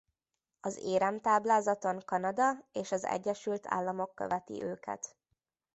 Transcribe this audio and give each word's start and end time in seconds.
Az 0.61 0.77
éremtáblázaton 0.83 1.99
Kanada 2.05 2.67
és 2.71 2.91
az 2.91 3.03
Egyesült 3.03 3.67
Államok 3.67 4.15
követi 4.15 4.63
őket. 4.63 5.15